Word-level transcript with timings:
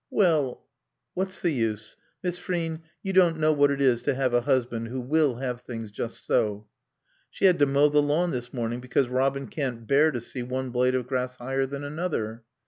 Well" 0.09 0.63
"What's 1.13 1.39
the 1.39 1.51
use?... 1.51 1.95
Miss 2.23 2.39
Frean, 2.39 2.81
you 3.03 3.13
don't 3.13 3.37
know 3.37 3.51
what 3.53 3.69
it 3.69 3.79
is 3.79 4.01
to 4.01 4.15
have 4.15 4.33
a 4.33 4.41
husband 4.41 4.87
who 4.87 4.99
will 4.99 5.35
have 5.35 5.61
things 5.61 5.91
just 5.91 6.25
so." 6.25 6.65
"She 7.29 7.45
had 7.45 7.59
to 7.59 7.67
mow 7.67 7.87
the 7.89 8.01
lawn 8.01 8.31
this 8.31 8.51
morning 8.51 8.79
because 8.81 9.09
Robin 9.09 9.47
can't 9.47 9.85
bear 9.85 10.09
to 10.09 10.19
see 10.19 10.41
one 10.41 10.71
blade 10.71 10.95
of 10.95 11.05
grass 11.05 11.35
higher 11.37 11.67
than 11.67 11.83
another." 11.83 12.41